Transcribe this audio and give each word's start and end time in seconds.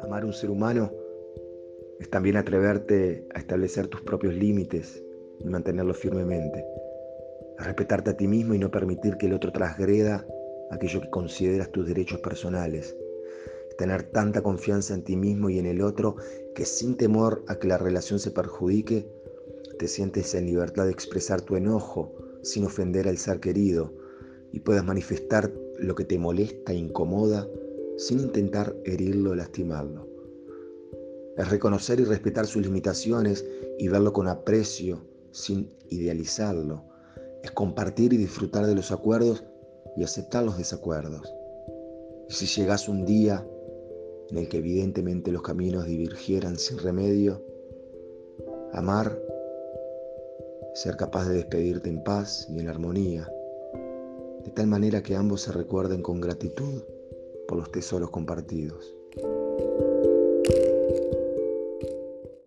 Amar 0.00 0.22
a 0.22 0.26
un 0.26 0.32
ser 0.32 0.50
humano 0.50 0.92
es 1.98 2.08
también 2.10 2.36
atreverte 2.36 3.26
a 3.34 3.40
establecer 3.40 3.88
tus 3.88 4.02
propios 4.02 4.34
límites 4.34 5.02
y 5.40 5.48
mantenerlos 5.48 5.96
firmemente. 5.96 6.64
A 7.58 7.64
respetarte 7.64 8.10
a 8.10 8.16
ti 8.16 8.28
mismo 8.28 8.54
y 8.54 8.58
no 8.60 8.70
permitir 8.70 9.16
que 9.16 9.26
el 9.26 9.32
otro 9.34 9.50
transgreda 9.50 10.24
aquello 10.70 11.00
que 11.00 11.10
consideras 11.10 11.72
tus 11.72 11.88
derechos 11.88 12.20
personales. 12.20 12.96
Tener 13.78 14.04
tanta 14.04 14.42
confianza 14.42 14.94
en 14.94 15.02
ti 15.02 15.16
mismo 15.16 15.50
y 15.50 15.58
en 15.58 15.66
el 15.66 15.82
otro 15.82 16.16
que 16.54 16.64
sin 16.64 16.96
temor 16.96 17.44
a 17.48 17.56
que 17.56 17.66
la 17.66 17.78
relación 17.78 18.20
se 18.20 18.30
perjudique, 18.30 19.08
te 19.78 19.88
sientes 19.88 20.34
en 20.36 20.46
libertad 20.46 20.84
de 20.84 20.92
expresar 20.92 21.40
tu 21.40 21.56
enojo 21.56 22.14
sin 22.42 22.64
ofender 22.64 23.08
al 23.08 23.18
ser 23.18 23.40
querido 23.40 24.05
y 24.56 24.60
puedas 24.60 24.86
manifestar 24.86 25.52
lo 25.78 25.94
que 25.94 26.06
te 26.06 26.18
molesta 26.18 26.72
e 26.72 26.76
incomoda 26.76 27.46
sin 27.98 28.20
intentar 28.20 28.74
herirlo 28.86 29.32
o 29.32 29.34
lastimarlo. 29.34 30.08
Es 31.36 31.50
reconocer 31.50 32.00
y 32.00 32.04
respetar 32.04 32.46
sus 32.46 32.62
limitaciones 32.62 33.44
y 33.78 33.88
verlo 33.88 34.14
con 34.14 34.28
aprecio 34.28 35.04
sin 35.30 35.70
idealizarlo. 35.90 36.84
Es 37.42 37.50
compartir 37.50 38.14
y 38.14 38.16
disfrutar 38.16 38.64
de 38.64 38.74
los 38.74 38.92
acuerdos 38.92 39.44
y 39.94 40.04
aceptar 40.04 40.42
los 40.42 40.56
desacuerdos. 40.56 41.30
Y 42.30 42.32
si 42.32 42.46
llegas 42.46 42.88
un 42.88 43.04
día 43.04 43.46
en 44.30 44.38
el 44.38 44.48
que 44.48 44.56
evidentemente 44.56 45.32
los 45.32 45.42
caminos 45.42 45.84
divergieran 45.84 46.56
sin 46.56 46.78
remedio, 46.78 47.44
amar, 48.72 49.20
ser 50.72 50.96
capaz 50.96 51.28
de 51.28 51.34
despedirte 51.34 51.90
en 51.90 52.02
paz 52.02 52.46
y 52.48 52.58
en 52.58 52.70
armonía, 52.70 53.30
de 54.46 54.52
tal 54.52 54.68
manera 54.68 55.02
que 55.02 55.16
ambos 55.16 55.40
se 55.40 55.50
recuerden 55.50 56.02
con 56.02 56.20
gratitud 56.20 56.84
por 57.48 57.58
los 57.58 57.72
tesoros 57.72 58.10
compartidos. 58.10 58.94